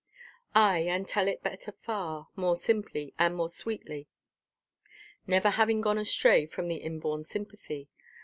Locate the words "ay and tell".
0.55-1.27